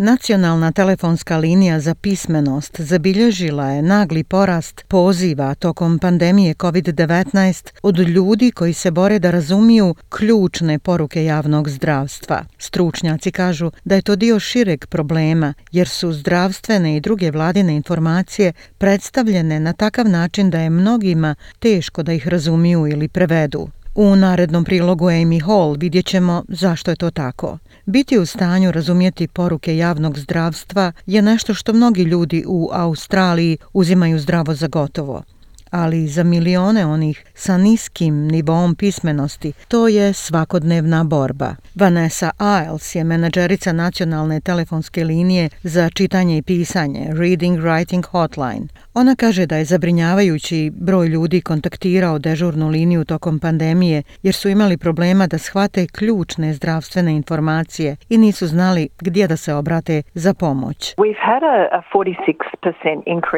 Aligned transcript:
Nacionalna 0.00 0.72
telefonska 0.72 1.36
linija 1.38 1.80
za 1.80 1.94
pismenost 1.94 2.80
zabilježila 2.80 3.70
je 3.70 3.82
nagli 3.82 4.24
porast 4.24 4.84
poziva 4.88 5.54
tokom 5.54 5.98
pandemije 5.98 6.54
COVID-19 6.54 7.70
od 7.82 7.98
ljudi 7.98 8.50
koji 8.50 8.72
se 8.72 8.90
bore 8.90 9.18
da 9.18 9.30
razumiju 9.30 9.94
ključne 10.08 10.78
poruke 10.78 11.24
javnog 11.24 11.68
zdravstva. 11.68 12.44
Stručnjaci 12.58 13.30
kažu 13.30 13.70
da 13.84 13.94
je 13.94 14.02
to 14.02 14.16
dio 14.16 14.40
šireg 14.40 14.86
problema 14.86 15.54
jer 15.72 15.88
su 15.88 16.12
zdravstvene 16.12 16.96
i 16.96 17.00
druge 17.00 17.30
vladine 17.30 17.76
informacije 17.76 18.52
predstavljene 18.78 19.60
na 19.60 19.72
takav 19.72 20.08
način 20.08 20.50
da 20.50 20.60
je 20.60 20.70
mnogima 20.70 21.34
teško 21.58 22.02
da 22.02 22.12
ih 22.12 22.28
razumiju 22.28 22.86
ili 22.86 23.08
prevedu. 23.08 23.68
U 23.94 24.16
narednom 24.16 24.64
prilogu 24.64 25.04
Amy 25.04 25.44
Hall 25.44 25.76
vidjet 25.78 26.06
ćemo 26.06 26.44
zašto 26.48 26.90
je 26.90 26.96
to 26.96 27.10
tako. 27.10 27.58
Biti 27.88 28.18
u 28.18 28.26
stanju 28.26 28.72
razumjeti 28.72 29.28
poruke 29.28 29.76
javnog 29.76 30.18
zdravstva 30.18 30.92
je 31.06 31.22
nešto 31.22 31.54
što 31.54 31.72
mnogi 31.72 32.02
ljudi 32.02 32.44
u 32.46 32.68
Australiji 32.72 33.58
uzimaju 33.72 34.18
zdravo 34.18 34.54
za 34.54 34.68
gotovo 34.68 35.22
ali 35.70 36.06
za 36.06 36.24
milione 36.24 36.86
onih 36.86 37.24
sa 37.34 37.56
niskim 37.56 38.26
nivom 38.26 38.74
pismenosti 38.74 39.52
to 39.68 39.88
je 39.88 40.12
svakodnevna 40.12 41.04
borba. 41.04 41.54
Vanessa 41.74 42.30
Iles 42.40 42.94
je 42.94 43.04
menadžerica 43.04 43.72
nacionalne 43.72 44.40
telefonske 44.40 45.04
linije 45.04 45.48
za 45.62 45.90
čitanje 45.90 46.36
i 46.38 46.42
pisanje 46.42 47.06
Reading 47.18 47.58
Writing 47.58 48.06
Hotline. 48.06 48.66
Ona 48.94 49.14
kaže 49.16 49.46
da 49.46 49.56
je 49.56 49.64
zabrinjavajući 49.64 50.72
broj 50.74 51.08
ljudi 51.08 51.40
kontaktirao 51.40 52.18
dežurnu 52.18 52.68
liniju 52.68 53.04
tokom 53.04 53.38
pandemije 53.38 54.02
jer 54.22 54.34
su 54.34 54.48
imali 54.48 54.78
problema 54.78 55.26
da 55.26 55.38
shvate 55.38 55.86
ključne 55.86 56.52
zdravstvene 56.52 57.12
informacije 57.12 57.96
i 58.08 58.18
nisu 58.18 58.46
znali 58.46 58.88
gdje 59.00 59.26
da 59.26 59.36
se 59.36 59.54
obrate 59.54 60.02
za 60.14 60.34
pomoć. 60.34 60.94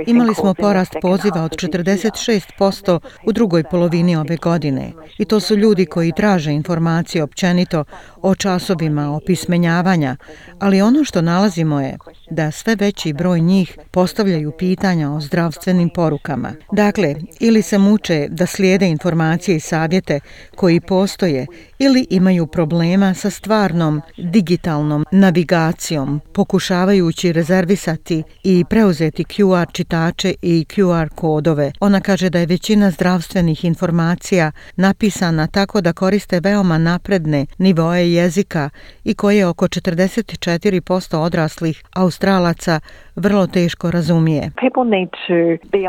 Imali 0.07 0.35
smo 0.35 0.55
porast 0.55 0.97
poziva 1.03 1.45
od 1.45 1.51
46% 1.51 2.20
u 3.25 3.33
drugoj 3.33 3.65
polovini 3.65 4.17
ove 4.17 4.37
godine 4.37 4.93
i 5.19 5.25
to 5.25 5.41
su 5.41 5.57
ljudi 5.57 5.87
koji 5.87 6.13
traže 6.13 6.53
informacije 6.53 7.23
općenito 7.23 7.85
o 8.23 8.35
časovima 8.35 9.11
opismenjavanja, 9.17 10.17
ali 10.59 10.83
ono 10.83 11.05
što 11.05 11.23
nalazimo 11.23 11.81
je 11.81 11.99
da 12.31 12.51
sve 12.51 12.77
veći 12.77 13.13
broj 13.13 13.41
njih 13.41 13.79
postavljaju 13.91 14.53
pitanja 14.59 15.11
o 15.11 15.21
zdravstvenim 15.21 15.91
porukama. 15.95 16.53
Dakle, 16.73 17.15
ili 17.41 17.63
se 17.63 17.79
muče 17.79 18.27
da 18.31 18.47
slijede 18.47 18.89
informacije 18.89 19.57
i 19.57 19.61
savjete 19.61 20.21
koji 20.57 20.81
postoje 20.81 21.47
ili 21.79 22.07
imaju 22.11 22.47
problema 22.47 23.15
sa 23.15 23.31
stvarnom 23.31 24.03
digitalnom 24.19 25.07
navigacijom, 25.13 26.21
pokušavajući 26.33 27.33
rezervisati 27.33 28.23
i 28.45 28.65
preuzeti 28.71 29.25
QR 29.25 29.73
čitače 29.73 30.35
i 30.43 30.67
QR 30.69 31.09
kodove. 31.09 31.73
Ona 31.81 32.01
kaže 32.11 32.31
da 32.31 32.39
je 32.39 32.47
većina 32.47 32.91
zdravstvenih 32.91 33.65
informacija 33.65 34.53
napisana 34.77 35.47
tako 35.47 35.81
da 35.81 35.93
koriste 35.93 36.41
veoma 36.41 36.79
napredne 36.79 37.47
nivoje 37.59 38.13
jezika 38.15 38.71
i 39.05 39.15
koje 39.15 39.47
oko 39.47 39.67
44% 39.67 41.17
odraslih 41.17 41.83
Australaca 41.95 42.81
vrlo 43.17 43.47
teško 43.47 43.91
razumije. 43.91 44.51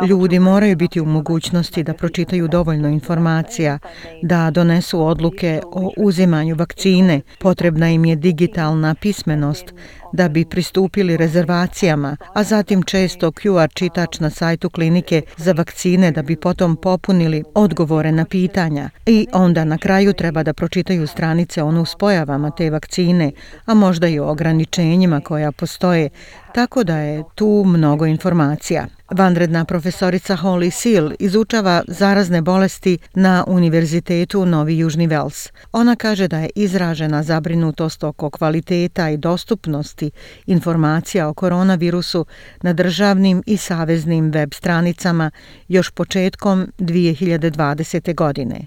Ljudi 0.10 0.40
moraju 0.40 0.76
biti 0.76 1.02
u 1.02 1.06
mogućnosti 1.06 1.84
da 1.84 1.94
pročitaju 1.94 2.48
dovoljno 2.48 2.88
informacija, 2.88 3.80
da 4.22 4.52
donesu 4.52 5.02
odluke 5.06 5.62
o 5.66 5.92
uzimanju 5.98 6.56
vakcine. 6.56 7.22
Potrebna 7.40 7.90
im 7.90 8.06
je 8.06 8.16
digitalna 8.16 8.96
pismenost 9.02 9.74
da 10.14 10.30
bi 10.30 10.46
pristupili 10.46 11.18
rezervacijama, 11.18 12.18
a 12.34 12.44
zatim 12.44 12.84
često 12.84 13.32
QR 13.32 13.74
čitač 13.74 14.20
na 14.20 14.30
sajtu 14.30 14.70
klinike 14.70 15.22
za 15.38 15.52
vakcine 15.52 16.12
da 16.12 16.22
bi 16.22 16.36
potom 16.36 16.76
popunili 16.76 17.44
odgovore 17.56 18.12
na 18.12 18.26
pitanja. 18.26 18.90
I 19.06 19.28
onda 19.34 19.66
na 19.66 19.78
kraju 19.78 20.14
treba 20.14 20.44
da 20.44 20.54
pročitaju 20.54 21.08
stranice 21.08 21.64
ono 21.64 21.86
s 21.86 21.92
nuspojavama 21.92 22.52
te 22.52 22.70
vakcine, 22.70 23.32
a 23.66 23.74
možda 23.74 24.08
i 24.08 24.20
o 24.20 24.28
ograničenjima 24.28 25.22
koja 25.22 25.52
postoje, 25.52 26.10
tako 26.54 26.84
da 26.84 26.98
je 26.98 27.24
tu 27.36 27.64
mnogo 27.68 28.06
informacija. 28.06 28.88
Vanredna 29.18 29.66
profesorica 29.66 30.36
Holly 30.36 30.72
Seal 30.72 31.12
izučava 31.20 31.82
zarazne 31.88 32.42
bolesti 32.42 32.98
na 33.14 33.44
Univerzitetu 33.48 34.46
Novi 34.46 34.78
Južni 34.78 35.08
Vels. 35.08 35.50
Ona 35.72 35.96
kaže 35.96 36.28
da 36.28 36.40
je 36.40 36.50
izražena 36.56 37.24
zabrinutost 37.24 38.04
oko 38.04 38.30
kvaliteta 38.30 39.10
i 39.10 39.18
dostupnosti 39.18 40.12
informacija 40.46 41.28
o 41.28 41.34
koronavirusu 41.34 42.26
na 42.62 42.74
državnim 42.74 43.44
i 43.46 43.58
saveznim 43.58 44.32
web 44.32 44.54
stranicama 44.54 45.32
još 45.68 45.92
početkom 45.92 46.68
2020. 46.80 48.16
godine. 48.16 48.60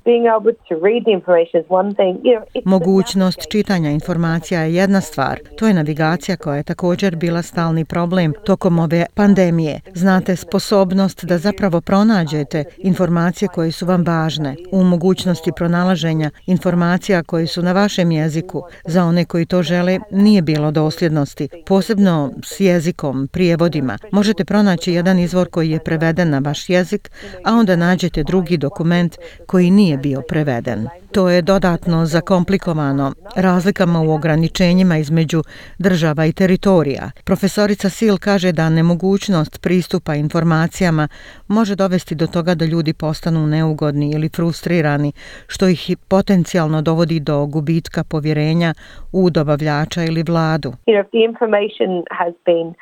Mogućnost 2.65 3.41
čitanja 3.51 3.91
informacija 3.91 4.61
je 4.61 4.75
jedna 4.75 5.01
stvar. 5.01 5.39
To 5.59 5.67
je 5.67 5.75
navigacija 5.75 6.37
koja 6.37 6.57
je 6.57 6.63
također 6.63 7.17
bila 7.17 7.43
stalni 7.43 7.85
problem 7.85 8.33
tokom 8.45 8.79
ove 8.79 9.07
pandemije. 9.15 9.81
Znate 9.95 10.34
sposobnost 10.37 11.25
da 11.25 11.39
zapravo 11.39 11.81
pronađete 11.81 12.65
informacije 12.79 13.49
koje 13.49 13.73
su 13.73 13.87
vam 13.87 14.05
važne, 14.05 14.57
u 14.73 14.85
mogućnosti 14.85 15.51
pronalaženja 15.57 16.31
informacija 16.47 17.23
koje 17.23 17.47
su 17.47 17.63
na 17.63 17.73
vašem 17.73 18.11
jeziku. 18.11 18.63
Za 18.85 19.05
one 19.05 19.25
koji 19.25 19.47
to 19.47 19.63
žele 19.63 19.99
nije 20.11 20.43
bilo 20.43 20.71
dosljednosti, 20.71 21.49
posebno 21.67 22.33
s 22.45 22.61
jezikom, 22.61 23.29
prijevodima. 23.29 23.99
Možete 24.13 24.45
pronaći 24.45 24.93
jedan 24.93 25.19
izvor 25.19 25.51
koji 25.51 25.71
je 25.71 25.85
preveden 25.85 26.31
na 26.31 26.39
vaš 26.39 26.71
jezik, 26.71 27.11
a 27.45 27.53
onda 27.55 27.77
nađete 27.77 28.23
drugi 28.23 28.57
dokument 28.57 29.17
koji 29.47 29.71
nije 29.71 29.97
bio 29.97 30.23
preveden. 30.29 30.89
To 31.15 31.31
je 31.31 31.43
dodatno 31.43 32.07
zakomplikovano 32.07 33.13
razlikama 33.37 34.01
u 34.01 34.11
ograničenjima 34.11 34.97
između 34.99 35.43
država 35.79 36.27
i 36.27 36.33
teritorija. 36.33 37.11
Profesorica 37.25 37.89
Sil 37.97 38.17
kaže 38.19 38.53
da 38.53 38.69
nemogućnost 38.69 39.63
pristupa 39.63 40.15
informacijama 40.15 41.09
može 41.49 41.75
dovesti 41.77 42.15
do 42.15 42.27
toga 42.27 42.55
da 42.55 42.65
ljudi 42.65 42.93
postanu 42.93 43.47
neugodni 43.47 44.11
ili 44.15 44.29
frustrirani, 44.29 45.13
što 45.47 45.69
ih 45.69 45.97
potencijalno 46.09 46.83
dovodi 46.83 47.21
do 47.21 47.47
gubitka 47.47 48.05
povjerenja 48.05 48.75
u 49.13 49.31
dobavljača 49.31 50.05
ili 50.05 50.23
vladu. 50.23 50.73
You 50.87 50.95
know, 50.95 52.75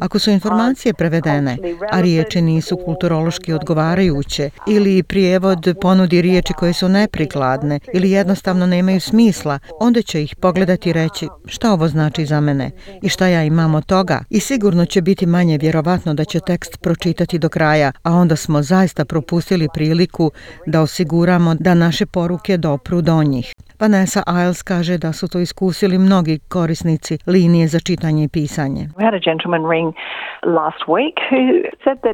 ako 0.00 0.18
su 0.18 0.30
informacije 0.30 0.94
prevedene, 0.94 1.56
a 1.92 2.00
riječi 2.00 2.42
nisu 2.42 2.76
kulturološki 2.84 3.52
odgovarajuće, 3.52 4.50
ili 4.68 5.02
prijevod 5.02 5.74
ponudi 5.80 6.22
riječi 6.22 6.52
koje 6.52 6.72
su 6.72 6.88
neprikladne 6.88 7.80
ili 7.94 8.10
jednostavno 8.10 8.66
nemaju 8.66 9.00
smisla, 9.00 9.58
onda 9.80 10.02
će 10.02 10.22
ih 10.22 10.36
pogledati 10.36 10.90
i 10.90 10.92
reći 10.92 11.28
šta 11.46 11.72
ovo 11.72 11.88
znači 11.88 12.26
za 12.26 12.40
mene 12.40 12.70
i 13.02 13.08
šta 13.08 13.26
ja 13.26 13.44
imam 13.44 13.74
od 13.74 13.86
toga. 13.86 14.24
I 14.30 14.40
sigurno 14.40 14.84
će 14.84 15.02
biti 15.02 15.26
manje 15.26 15.58
vjerovatno 15.58 16.14
da 16.14 16.24
će 16.24 16.40
tekst 16.40 16.78
pročitati 16.82 17.38
do 17.38 17.48
kraja, 17.48 17.92
a 18.02 18.12
onda 18.12 18.36
smo 18.36 18.62
zaista 18.62 19.04
propustili 19.04 19.68
priliku 19.74 20.30
da 20.66 20.80
osiguramo 20.80 21.54
da 21.54 21.74
naše 21.74 22.06
poruke 22.06 22.56
dopru 22.56 23.00
do 23.00 23.22
njih. 23.22 23.52
Vanessa 23.80 24.22
Iles 24.28 24.62
kaže 24.62 24.98
da 24.98 25.12
su 25.12 25.28
to 25.28 25.38
iskusili 25.38 25.98
mnogi 25.98 26.38
korisnici 26.48 27.18
linije 27.26 27.68
za 27.68 27.80
čitanje 27.80 28.21
i 28.22 28.28
pisanje. 28.28 28.88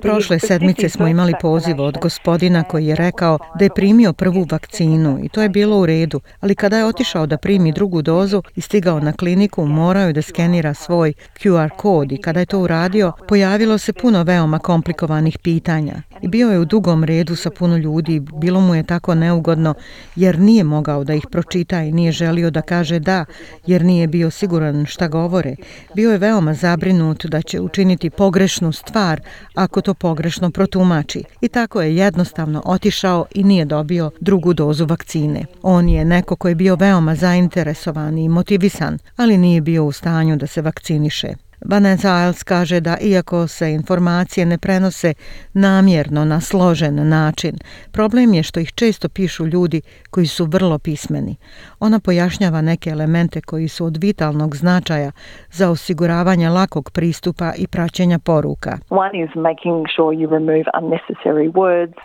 Prošle 0.02 0.38
sedmice 0.38 0.88
smo 0.88 1.06
imali 1.08 1.32
poziv 1.40 1.81
od 1.81 1.99
gospodina 2.02 2.62
koji 2.62 2.87
je 2.87 2.96
rekao 2.96 3.38
da 3.58 3.64
je 3.64 3.70
primio 3.75 4.12
prvu 4.12 4.46
vakcinu 4.50 5.19
i 5.22 5.28
to 5.28 5.43
je 5.43 5.49
bilo 5.49 5.81
u 5.81 5.87
redu, 5.87 6.20
ali 6.40 6.55
kada 6.55 6.78
je 6.78 6.87
otišao 6.87 7.26
da 7.26 7.37
primi 7.37 7.72
drugu 7.72 8.02
dozu 8.02 8.43
i 8.56 8.60
stigao 8.60 9.00
na 9.00 9.12
kliniku, 9.12 9.66
morao 9.66 10.06
je 10.06 10.12
da 10.12 10.22
skenira 10.22 10.75
svoj 10.75 11.12
QR 11.38 11.69
kod 11.76 12.12
i 12.12 12.20
kada 12.20 12.40
je 12.40 12.46
to 12.46 12.58
uradio, 12.58 13.12
pojavilo 13.28 13.78
se 13.78 13.93
puno 13.93 14.22
veoma 14.22 14.58
komplikovanih 14.58 15.38
pitanja. 15.38 15.94
I 16.22 16.28
bio 16.28 16.50
je 16.50 16.58
u 16.58 16.64
dugom 16.64 17.04
redu 17.04 17.37
sa 17.37 17.50
puno 17.50 17.76
ljudi, 17.76 18.20
bilo 18.20 18.61
mu 18.61 18.75
je 18.75 18.82
tako 18.82 19.14
neugodno 19.14 19.75
jer 20.16 20.38
nije 20.38 20.64
mogao 20.64 21.04
da 21.04 21.14
ih 21.14 21.26
pročita 21.32 21.82
i 21.82 21.93
nije 21.93 22.12
želio 22.12 22.50
da 22.50 22.62
kaže 22.62 22.99
da, 22.99 23.25
jer 23.66 23.84
nije 23.84 24.06
bio 24.06 24.31
siguran 24.31 24.87
šta 24.87 25.08
govore. 25.08 25.54
Bio 25.99 26.12
je 26.12 26.19
veoma 26.19 26.55
zabrinut 26.55 27.27
da 27.27 27.43
će 27.43 27.61
učiniti 27.61 28.11
pogrešnu 28.11 28.73
stvar 28.73 29.21
ako 29.55 29.81
to 29.81 29.95
pogrešno 29.95 30.50
protumači. 30.50 31.25
I 31.41 31.49
tako 31.49 31.83
je 31.83 31.97
jednostavno 31.97 32.62
otišao 32.65 33.27
i 33.35 33.45
nije 33.45 33.65
dobio 33.65 34.11
drugu 34.21 34.53
dozu 34.55 34.87
vakcine. 34.87 35.45
On 35.62 35.89
je 35.89 36.05
neko 36.05 36.37
koji 36.37 36.50
je 36.50 36.56
bio 36.56 36.77
veoma 36.77 37.15
zainteresovan 37.15 38.19
i 38.19 38.29
motivisan, 38.29 38.99
ali 39.17 39.39
nije 39.39 39.61
bio 39.61 39.85
u 39.85 39.93
stanju 39.93 40.37
da 40.37 40.47
se 40.47 40.62
vakciniše. 40.62 41.35
Vanessa 41.65 42.25
Iles 42.25 42.43
kaže 42.43 42.81
da 42.81 42.99
iako 43.00 43.49
se 43.49 43.73
informacije 43.73 44.47
ne 44.47 44.59
prenose 44.59 45.15
namjerno 45.53 46.25
na 46.25 46.41
složen 46.41 47.09
način, 47.09 47.59
problem 47.93 48.35
je 48.35 48.43
što 48.43 48.61
ih 48.61 48.73
često 48.75 49.09
pišu 49.09 49.47
ljudi 49.47 49.81
koji 50.11 50.27
su 50.27 50.45
vrlo 50.45 50.79
pismeni. 50.79 51.37
Ona 51.80 52.00
pojašnjava 52.00 52.60
neke 52.60 52.90
elemente 52.90 53.40
koji 53.40 53.69
su 53.69 53.84
od 53.86 53.96
vitalnog 53.96 54.56
značaja 54.56 55.10
za 55.50 55.70
osiguravanje 55.70 56.48
lakog 56.48 56.90
pristupa 56.90 57.52
i 57.58 57.66
praćenja 57.66 58.19
poruka. 58.19 58.78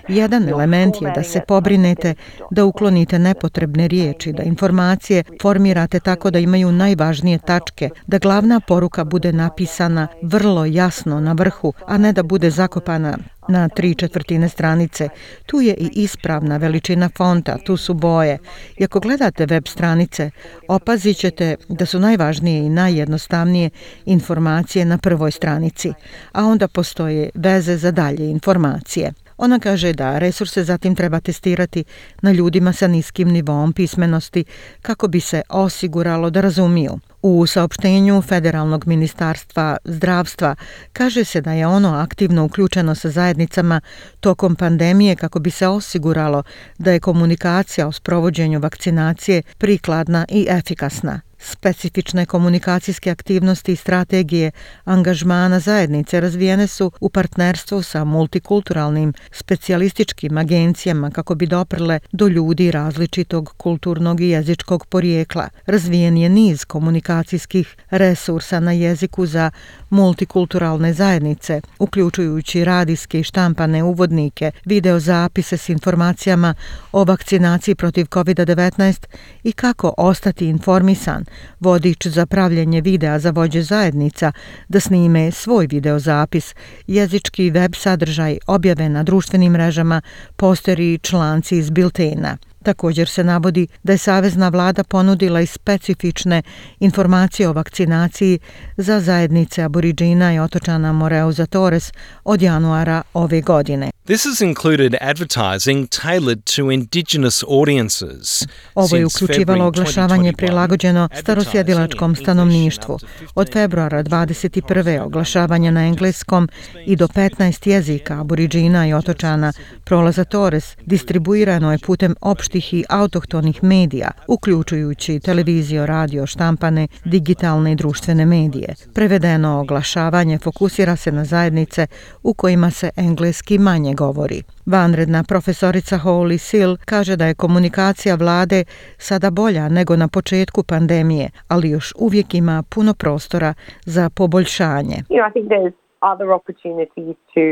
Jedan 0.07 0.49
element 0.49 1.01
je 1.01 1.11
da 1.15 1.23
se 1.23 1.41
pobrinete 1.47 2.13
da 2.51 2.65
uklonite 2.65 3.19
nepotrebne 3.19 3.87
riječi, 3.87 4.33
da 4.33 4.43
informacije 4.43 5.23
formirate 5.41 5.99
tako 5.99 6.31
da 6.31 6.39
imaju 6.39 6.71
najvažnije 6.71 7.37
tačke, 7.37 7.89
da 8.07 8.17
glavna 8.17 8.59
poruka 8.67 9.03
bude 9.03 9.31
napisana 9.31 10.07
vrlo 10.21 10.65
jasno 10.65 11.19
na 11.19 11.33
vrhu, 11.33 11.73
a 11.87 11.97
ne 11.97 12.13
da 12.13 12.23
bude 12.23 12.49
zakopana 12.49 13.17
na 13.47 13.69
tri 13.69 13.95
četvrtine 13.95 14.49
stranice. 14.49 15.09
Tu 15.45 15.61
je 15.61 15.73
i 15.73 15.89
ispravna 15.93 16.57
veličina 16.57 17.09
fonta, 17.17 17.57
tu 17.57 17.77
su 17.77 17.93
boje. 17.93 18.37
I 18.77 18.83
ako 18.83 18.99
gledate 18.99 19.45
web 19.45 19.67
stranice, 19.67 20.31
opazit 20.67 21.17
ćete 21.17 21.55
da 21.69 21.85
su 21.85 21.99
najvažnije 21.99 22.65
i 22.65 22.69
najjednostavnije 22.69 23.69
informacije 24.05 24.85
na 24.85 24.97
prvoj 24.97 25.31
stranici, 25.31 25.93
a 26.31 26.45
onda 26.45 26.67
postoje 26.67 27.29
veze 27.33 27.77
za 27.77 27.91
dalje 27.91 28.29
informacije. 28.29 29.22
Ona 29.37 29.59
kaže 29.59 29.93
da 29.93 30.17
resurse 30.17 30.63
zatim 30.63 30.95
treba 30.95 31.19
testirati 31.19 31.83
na 32.21 32.31
ljudima 32.31 32.73
sa 32.73 32.87
niskim 32.87 33.29
nivom 33.29 33.73
pismenosti 33.73 34.45
kako 34.81 35.07
bi 35.07 35.19
se 35.19 35.41
osiguralo 35.49 36.29
da 36.29 36.41
razumiju. 36.41 36.99
U 37.21 37.45
saopštenju 37.45 38.21
Federalnog 38.21 38.87
ministarstva 38.87 39.77
zdravstva 39.83 40.55
kaže 40.93 41.23
se 41.23 41.41
da 41.41 41.51
je 41.51 41.67
ono 41.67 41.93
aktivno 41.93 42.45
uključeno 42.45 42.95
sa 42.95 43.09
zajednicama 43.09 43.81
tokom 44.19 44.55
pandemije 44.55 45.15
kako 45.15 45.39
bi 45.39 45.51
se 45.51 45.67
osiguralo 45.67 46.43
da 46.77 46.91
je 46.91 46.99
komunikacija 46.99 47.87
o 47.87 47.91
sprovođenju 47.91 48.59
vakcinacije 48.59 49.41
prikladna 49.57 50.25
i 50.29 50.47
efikasna. 50.49 51.21
Specifične 51.45 52.25
komunikacijske 52.25 53.11
aktivnosti 53.11 53.71
i 53.71 53.75
strategije 53.75 54.51
angažmana 54.83 55.59
zajednice 55.59 56.19
razvijene 56.19 56.67
su 56.67 56.91
u 56.99 57.09
partnerstvu 57.09 57.81
sa 57.81 58.03
multikulturalnim 58.03 59.13
specijalističkim 59.31 60.37
agencijama 60.37 61.11
kako 61.11 61.35
bi 61.35 61.45
doprle 61.47 61.99
do 62.11 62.27
ljudi 62.27 62.71
različitog 62.71 63.53
kulturnog 63.57 64.21
i 64.21 64.27
jezičkog 64.27 64.85
porijekla. 64.85 65.49
Razvijen 65.65 66.17
je 66.17 66.29
niz 66.29 66.65
komunikacijskih 66.65 67.75
resursa 67.89 68.59
na 68.59 68.71
jeziku 68.71 69.25
za 69.25 69.51
multikulturalne 69.89 70.93
zajednice, 70.93 71.61
uključujući 71.79 72.65
radijske 72.65 73.19
i 73.19 73.23
štampane 73.23 73.83
uvodnike, 73.83 74.51
videozapise 74.65 75.57
s 75.57 75.69
informacijama 75.69 76.55
o 76.91 77.03
vakcinaciji 77.03 77.75
protiv 77.75 78.05
COVID-19 78.05 79.05
i 79.43 79.51
kako 79.51 79.93
ostati 79.97 80.47
informisan, 80.47 81.25
vodič 81.59 82.07
za 82.07 82.25
pravljenje 82.25 82.81
videa 82.81 83.19
za 83.19 83.31
vođe 83.31 83.61
zajednica 83.61 84.31
da 84.67 84.79
snime 84.79 85.31
svoj 85.31 85.67
videozapis, 85.67 86.55
jezički 86.87 87.49
web 87.49 87.75
sadržaj 87.75 88.37
objave 88.47 88.89
na 88.89 89.03
društvenim 89.03 89.51
mrežama, 89.53 90.01
posteri 90.35 90.93
i 90.93 90.97
članci 90.97 91.57
iz 91.57 91.69
biltena. 91.69 92.37
Također 92.63 93.07
se 93.09 93.23
navodi 93.23 93.67
da 93.83 93.91
je 93.91 93.97
Savezna 93.97 94.49
vlada 94.49 94.83
ponudila 94.83 95.41
i 95.41 95.45
specifične 95.45 96.41
informacije 96.79 97.49
o 97.49 97.53
vakcinaciji 97.53 98.39
za 98.77 98.99
zajednice 98.99 99.63
aboriđina 99.63 100.33
i 100.33 100.39
otočana 100.39 100.93
Moreuza 100.93 101.45
Torres 101.45 101.91
od 102.23 102.41
januara 102.41 103.01
ove 103.13 103.41
godine. 103.41 103.91
This 104.05 104.25
has 104.25 104.41
included 104.41 104.95
advertising 105.01 105.89
tailored 105.89 106.43
to 106.55 106.71
indigenous 106.71 107.43
audiences. 107.43 108.43
Ovo 108.75 108.97
je 108.97 109.05
uključivalo 109.05 109.65
oglašavanje 109.65 110.33
prilagođeno 110.33 111.09
starosjedilačkom 111.19 112.15
stanovništvu. 112.15 112.99
Od 113.35 113.53
februara 113.53 114.03
21. 114.03 115.01
oglašavanje 115.01 115.71
na 115.71 115.87
engleskom 115.87 116.49
i 116.85 116.95
do 116.95 117.07
15 117.07 117.69
jezika 117.69 118.19
aboriđina 118.21 118.87
i 118.87 118.93
otočana 118.93 119.53
Prolaza 119.83 120.23
Torres 120.23 120.75
distribuirano 120.85 121.71
je 121.71 121.79
putem 121.79 122.15
opštih 122.53 122.73
i 122.73 122.83
autohtonih 122.89 123.63
medija, 123.63 124.11
uključujući 124.27 125.19
televiziju, 125.19 125.85
radio, 125.85 126.25
štampane, 126.25 126.87
digitalne 127.05 127.71
i 127.71 127.75
društvene 127.75 128.25
medije. 128.25 128.75
Prevedeno 128.95 129.59
oglašavanje 129.59 130.37
fokusira 130.37 130.95
se 130.95 131.11
na 131.11 131.25
zajednice 131.25 131.87
u 132.23 132.33
kojima 132.33 132.71
se 132.71 132.89
engleski 132.97 133.57
manje 133.57 133.93
govori. 133.93 134.43
Vanredna 134.65 135.23
profesorica 135.23 135.95
Holly 135.97 136.37
Sill 136.37 136.77
kaže 136.85 137.15
da 137.15 137.25
je 137.25 137.35
komunikacija 137.35 138.15
vlade 138.15 138.63
sada 138.97 139.29
bolja 139.31 139.69
nego 139.69 139.95
na 139.95 140.07
početku 140.07 140.63
pandemije, 140.63 141.29
ali 141.47 141.69
još 141.69 141.93
uvijek 141.99 142.33
ima 142.33 142.63
puno 142.69 142.93
prostora 142.93 143.53
za 143.85 144.09
poboljšanje. 144.09 144.97
You 145.09 145.17
know, 145.19 145.29
I 145.29 145.33
think 145.33 145.47
there's 145.49 145.73
other 146.11 146.29
opportunities 146.39 147.15
to 147.33 147.43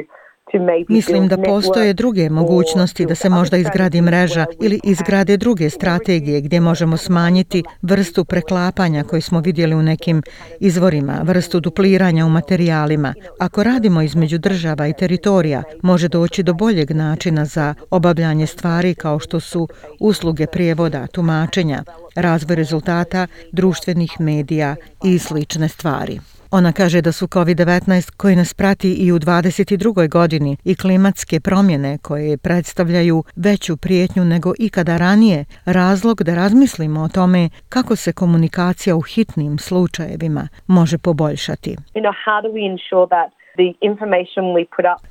Mislim 0.90 1.28
da 1.28 1.38
postoje 1.38 1.94
druge 1.94 2.30
mogućnosti 2.30 3.06
da 3.06 3.16
se 3.16 3.30
možda 3.30 3.58
izgradi 3.58 4.02
mreža 4.02 4.46
ili 4.62 4.80
izgrade 4.84 5.38
druge 5.38 5.70
strategije 5.70 6.42
gdje 6.42 6.60
možemo 6.60 6.98
smanjiti 6.98 7.64
vrstu 7.82 8.26
preklapanja 8.26 9.04
koje 9.04 9.22
smo 9.22 9.40
vidjeli 9.40 9.76
u 9.76 9.84
nekim 9.84 10.22
izvorima, 10.60 11.22
vrstu 11.24 11.60
dupliranja 11.60 12.26
u 12.26 12.30
materijalima. 12.30 13.14
Ako 13.40 13.64
radimo 13.64 14.02
između 14.02 14.38
država 14.38 14.88
i 14.88 14.94
teritorija, 14.94 15.64
može 15.82 16.08
doći 16.08 16.44
do 16.44 16.54
boljeg 16.54 16.92
načina 16.92 17.46
za 17.46 17.74
obavljanje 17.90 18.48
stvari 18.48 18.96
kao 18.96 19.20
što 19.20 19.40
su 19.40 19.68
usluge 20.00 20.46
prijevoda, 20.48 21.08
tumačenja, 21.08 21.84
razvoj 22.16 22.56
rezultata 22.56 23.28
društvenih 23.52 24.12
medija 24.20 24.76
i 25.04 25.20
slične 25.20 25.70
stvari. 25.70 26.20
Ona 26.52 26.72
kaže 26.72 27.02
da 27.02 27.12
su 27.12 27.28
COVID-19 27.28 28.12
koji 28.18 28.36
nas 28.36 28.54
prati 28.54 28.94
i 28.94 29.12
u 29.12 29.20
22. 29.20 30.10
godini 30.10 30.58
i 30.64 30.76
klimatske 30.76 31.40
promjene 31.40 31.98
koje 31.98 32.38
predstavljaju 32.38 33.24
veću 33.36 33.78
prijetnju 33.78 34.26
nego 34.26 34.54
ikada 34.60 34.98
ranije 34.98 35.46
razlog 35.66 36.24
da 36.24 36.36
razmislimo 36.36 37.02
o 37.02 37.08
tome 37.08 37.50
kako 37.70 37.96
se 37.96 38.14
komunikacija 38.14 38.96
u 38.96 39.02
hitnim 39.02 39.58
slučajevima 39.58 40.48
može 40.68 40.98
poboljšati. 40.98 41.76
You 41.96 42.02
know, 42.02 42.16
how 42.26 42.42
do 42.44 42.50
we 42.50 42.72
ensure 42.72 43.08
that 43.08 43.41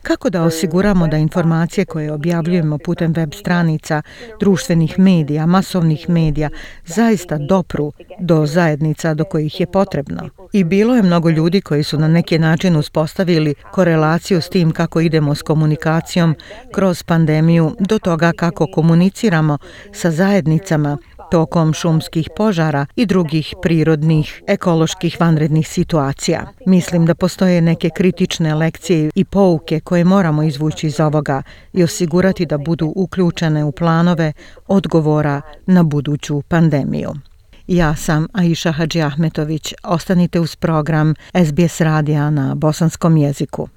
Kako 0.02 0.30
da 0.30 0.42
osiguramo 0.42 1.08
da 1.08 1.16
informacije 1.16 1.84
koje 1.84 2.12
objavljujemo 2.12 2.78
putem 2.78 3.12
web 3.12 3.34
stranica, 3.34 4.02
društvenih 4.40 4.98
medija, 4.98 5.46
masovnih 5.46 6.10
medija, 6.10 6.48
zaista 6.84 7.38
dopru 7.38 7.92
do 8.18 8.46
zajednica 8.46 9.14
do 9.14 9.24
kojih 9.24 9.60
je 9.60 9.66
potrebno? 9.66 10.28
I 10.52 10.64
bilo 10.64 10.96
je 10.96 11.02
mnogo 11.02 11.30
ljudi 11.30 11.60
koji 11.60 11.82
su 11.82 11.98
na 11.98 12.08
neki 12.08 12.38
način 12.38 12.76
uspostavili 12.76 13.54
korelaciju 13.70 14.40
s 14.40 14.48
tim 14.48 14.70
kako 14.70 15.00
idemo 15.00 15.34
s 15.34 15.42
komunikacijom 15.42 16.34
kroz 16.74 17.02
pandemiju 17.02 17.76
do 17.80 17.98
toga 17.98 18.32
kako 18.36 18.66
komuniciramo 18.66 19.58
sa 19.92 20.10
zajednicama 20.10 20.98
tokom 21.30 21.72
šumskih 21.72 22.28
požara 22.36 22.86
i 22.96 23.06
drugih 23.06 23.54
prirodnih 23.62 24.42
ekoloških 24.46 25.16
vanrednih 25.20 25.68
situacija. 25.68 26.46
Mislim 26.66 27.06
da 27.06 27.14
postoje 27.14 27.60
neke 27.60 27.90
kritične 27.90 28.54
lekcije 28.54 29.10
i 29.14 29.24
pouke 29.24 29.80
koje 29.80 30.04
moramo 30.04 30.42
izvući 30.42 30.86
iz 30.86 31.00
ovoga 31.00 31.42
i 31.72 31.84
osigurati 31.84 32.46
da 32.46 32.58
budu 32.58 32.92
uključene 32.96 33.64
u 33.64 33.72
planove 33.72 34.32
odgovora 34.68 35.40
na 35.66 35.82
buduću 35.82 36.42
pandemiju. 36.42 37.14
Ja 37.66 37.96
sam 37.96 38.26
Aisha 38.32 38.72
Hadži 38.72 39.02
Ahmetović. 39.02 39.74
Ostanite 39.82 40.40
uz 40.40 40.56
program 40.56 41.14
SBS 41.34 41.80
radija 41.80 42.30
na 42.30 42.54
bosanskom 42.54 43.16
jeziku. 43.16 43.68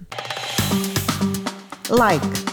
Like, 1.90 2.53